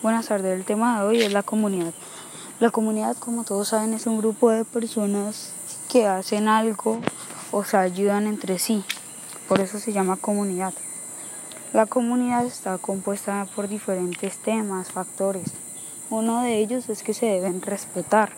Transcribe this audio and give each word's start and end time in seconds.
Buenas 0.00 0.28
tardes, 0.28 0.56
el 0.56 0.64
tema 0.64 1.00
de 1.00 1.08
hoy 1.08 1.22
es 1.22 1.32
la 1.32 1.42
comunidad. 1.42 1.92
La 2.60 2.70
comunidad, 2.70 3.16
como 3.16 3.42
todos 3.42 3.66
saben, 3.66 3.94
es 3.94 4.06
un 4.06 4.18
grupo 4.18 4.48
de 4.48 4.64
personas 4.64 5.50
que 5.88 6.06
hacen 6.06 6.46
algo 6.46 7.00
o 7.50 7.64
se 7.64 7.78
ayudan 7.78 8.28
entre 8.28 8.60
sí. 8.60 8.84
Por 9.48 9.60
eso 9.60 9.80
se 9.80 9.92
llama 9.92 10.16
comunidad. 10.16 10.72
La 11.72 11.86
comunidad 11.86 12.46
está 12.46 12.78
compuesta 12.78 13.44
por 13.56 13.66
diferentes 13.66 14.38
temas, 14.38 14.92
factores. 14.92 15.50
Uno 16.10 16.42
de 16.42 16.58
ellos 16.58 16.88
es 16.88 17.02
que 17.02 17.12
se 17.12 17.26
deben 17.26 17.60
respetar. 17.60 18.30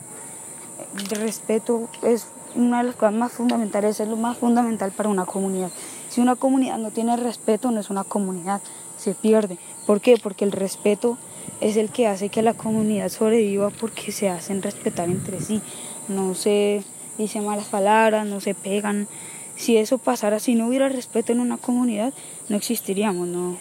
El 0.97 1.11
respeto 1.11 1.91
es 2.01 2.29
una 2.55 2.79
de 2.79 2.85
las 2.85 2.97
cosas 2.97 3.15
más 3.15 3.33
fundamentales, 3.33 4.01
es 4.01 4.09
lo 4.09 4.17
más 4.17 4.39
fundamental 4.39 4.93
para 4.93 5.09
una 5.09 5.25
comunidad. 5.25 5.71
Si 6.09 6.21
una 6.21 6.37
comunidad 6.37 6.79
no 6.79 6.91
tiene 6.91 7.17
respeto, 7.17 7.71
no 7.71 7.81
es 7.81 7.91
una 7.91 8.05
comunidad, 8.05 8.61
se 8.99 9.15
pierde. 9.15 9.59
¿Por 9.87 10.01
qué? 10.01 10.17
Porque 10.23 10.45
el 10.45 10.53
respeto 10.53 11.19
es 11.61 11.77
el 11.77 11.91
que 11.91 12.07
hace 12.07 12.29
que 12.29 12.43
la 12.43 12.55
comunidad 12.55 13.09
sobreviva 13.09 13.71
porque 13.71 14.13
se 14.13 14.29
hacen 14.29 14.63
respetar 14.63 15.09
entre 15.09 15.41
sí. 15.41 15.61
No 16.09 16.35
se 16.35 16.83
dicen 17.19 17.45
malas 17.45 17.67
palabras, 17.67 18.27
no 18.27 18.41
se 18.41 18.55
pegan. 18.55 19.09
Si 19.57 19.77
eso 19.77 19.99
pasara, 19.99 20.41
si 20.41 20.55
no 20.55 20.69
hubiera 20.69 20.89
respeto 20.89 21.33
en 21.33 21.41
una 21.41 21.59
comunidad, 21.59 22.13
no 22.49 22.57
existiríamos, 22.57 23.29
no, 23.29 23.59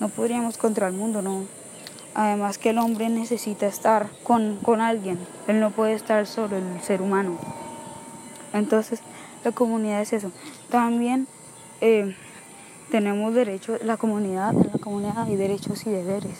no 0.00 0.08
podríamos 0.08 0.56
contra 0.56 0.88
el 0.88 0.94
mundo, 0.94 1.20
no. 1.22 1.44
Además 2.14 2.56
que 2.56 2.70
el 2.70 2.78
hombre 2.78 3.10
necesita 3.10 3.66
estar 3.66 4.08
con, 4.22 4.56
con 4.62 4.80
alguien, 4.80 5.18
él 5.48 5.60
no 5.60 5.70
puede 5.70 5.92
estar 5.92 6.26
solo, 6.26 6.56
el 6.56 6.80
ser 6.82 7.02
humano. 7.02 7.38
Entonces, 8.52 9.00
la 9.44 9.52
comunidad 9.52 10.00
es 10.00 10.12
eso. 10.12 10.32
También 10.70 11.26
eh, 11.80 12.14
tenemos 12.90 13.34
derechos, 13.34 13.80
la 13.84 13.96
comunidad, 13.96 14.52
en 14.52 14.70
la 14.72 14.78
comunidad 14.80 15.18
hay 15.18 15.36
derechos 15.36 15.86
y 15.86 15.90
deberes. 15.90 16.38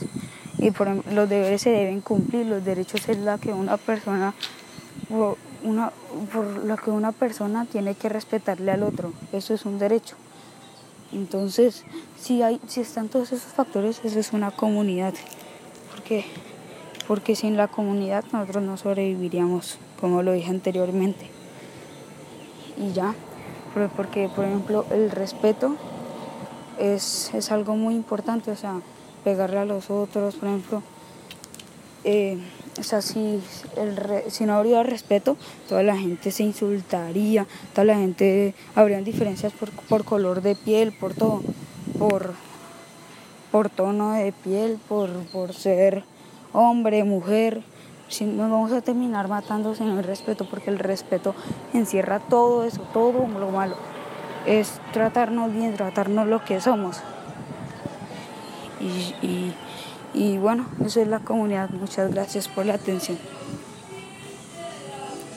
Y 0.58 0.70
por 0.70 0.88
los 1.12 1.28
deberes 1.28 1.62
se 1.62 1.70
deben 1.70 2.00
cumplir, 2.00 2.46
los 2.46 2.64
derechos 2.64 3.08
es 3.08 3.18
la 3.18 3.38
que 3.38 3.52
una 3.52 3.76
persona, 3.76 4.34
una, 5.62 5.92
por 6.32 6.82
que 6.82 6.90
una 6.90 7.12
persona 7.12 7.66
tiene 7.66 7.94
que 7.94 8.08
respetarle 8.08 8.72
al 8.72 8.82
otro. 8.82 9.12
Eso 9.32 9.54
es 9.54 9.66
un 9.66 9.78
derecho. 9.78 10.16
Entonces, 11.12 11.84
si, 12.18 12.42
hay, 12.42 12.60
si 12.66 12.80
están 12.80 13.08
todos 13.08 13.32
esos 13.32 13.52
factores, 13.52 14.00
eso 14.02 14.18
es 14.18 14.32
una 14.32 14.50
comunidad. 14.50 15.14
Porque, 15.94 16.24
porque 17.06 17.36
sin 17.36 17.56
la 17.56 17.68
comunidad 17.68 18.24
nosotros 18.32 18.64
no 18.64 18.76
sobreviviríamos, 18.76 19.78
como 20.00 20.22
lo 20.22 20.32
dije 20.32 20.50
anteriormente 20.50 21.35
y 22.76 22.92
ya. 22.92 23.14
Porque, 23.94 24.30
por 24.34 24.44
ejemplo, 24.44 24.86
el 24.90 25.10
respeto 25.10 25.76
es, 26.78 27.30
es 27.34 27.52
algo 27.52 27.76
muy 27.76 27.94
importante, 27.94 28.50
o 28.50 28.56
sea, 28.56 28.80
pegarle 29.22 29.58
a 29.58 29.64
los 29.64 29.90
otros, 29.90 30.36
por 30.36 30.48
ejemplo. 30.48 30.82
Eh, 32.04 32.38
o 32.78 32.82
sea, 32.82 33.02
si, 33.02 33.40
el 33.76 33.98
si 34.30 34.44
no 34.44 34.54
habría 34.54 34.82
respeto, 34.82 35.36
toda 35.68 35.82
la 35.82 35.96
gente 35.96 36.30
se 36.30 36.42
insultaría, 36.42 37.46
toda 37.74 37.84
la 37.84 37.96
gente, 37.96 38.54
habrían 38.74 39.04
diferencias 39.04 39.52
por, 39.52 39.70
por 39.70 40.04
color 40.04 40.42
de 40.42 40.54
piel, 40.54 40.92
por 40.92 41.14
todo, 41.14 41.42
por, 41.98 42.34
por 43.50 43.70
tono 43.70 44.12
de 44.12 44.32
piel, 44.32 44.78
por, 44.88 45.10
por 45.32 45.54
ser 45.54 46.04
hombre, 46.52 47.04
mujer 47.04 47.62
nos 48.20 48.50
vamos 48.50 48.72
a 48.72 48.80
terminar 48.80 49.28
matando 49.28 49.74
sin 49.74 49.88
el 49.88 50.04
respeto, 50.04 50.46
porque 50.48 50.70
el 50.70 50.78
respeto 50.78 51.34
encierra 51.72 52.20
todo 52.20 52.64
eso, 52.64 52.82
todo 52.92 53.26
lo 53.26 53.50
malo. 53.50 53.76
Es 54.46 54.80
tratarnos 54.92 55.52
bien, 55.52 55.74
tratarnos 55.74 56.26
lo 56.26 56.44
que 56.44 56.60
somos. 56.60 56.98
Y, 58.80 59.52
y 60.14 60.38
bueno, 60.38 60.66
eso 60.84 61.00
es 61.00 61.08
la 61.08 61.20
comunidad. 61.20 61.70
Muchas 61.70 62.12
gracias 62.12 62.48
por 62.48 62.64
la 62.64 62.74
atención. 62.74 63.18